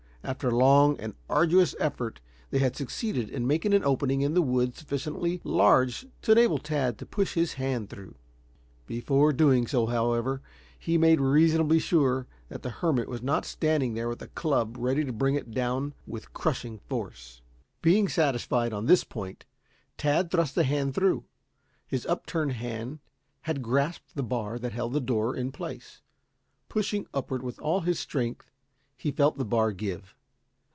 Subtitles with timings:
[0.23, 4.77] After long and arduous effort they had succeeded in making an opening in the wood
[4.77, 8.13] sufficiently large to enable Tad to push his hand through.
[8.85, 10.43] Before doing so, however,
[10.77, 15.03] he made reasonably sure that the hermit was not standing there with a club ready
[15.05, 17.41] to bring it down with crushing force.
[17.81, 19.45] Being satisfied on this point,
[19.97, 21.25] Tad thrust a hand through.
[21.87, 22.99] His upturned hand
[23.41, 26.03] had grasped the bar that held the door in place.
[26.69, 28.49] Pushing upward with all his strength
[28.97, 30.13] he felt the bar give.